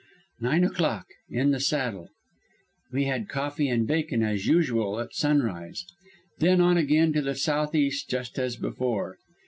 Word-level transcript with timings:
"Nine 0.39 0.63
o'clock 0.63 1.05
(in 1.29 1.51
the 1.51 1.59
saddle). 1.59 2.09
We 2.91 3.03
had 3.03 3.29
coffee 3.29 3.69
and 3.69 3.85
bacon 3.85 4.23
as 4.23 4.47
usual 4.47 4.99
at 4.99 5.13
sunrise; 5.13 5.85
then 6.39 6.59
on 6.59 6.75
again 6.75 7.13
to 7.13 7.21
the 7.21 7.35
southeast 7.35 8.09
just 8.09 8.39
as 8.39 8.55
before. 8.55 9.17